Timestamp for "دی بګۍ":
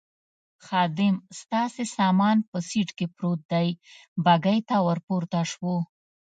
3.51-4.59